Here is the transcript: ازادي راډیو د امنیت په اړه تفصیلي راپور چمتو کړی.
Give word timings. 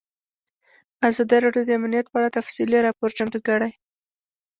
ازادي 1.09 1.37
راډیو 1.45 1.63
د 1.65 1.69
امنیت 1.79 2.05
په 2.09 2.15
اړه 2.19 2.29
تفصیلي 2.37 2.79
راپور 2.85 3.09
چمتو 3.17 3.39
کړی. 3.47 3.71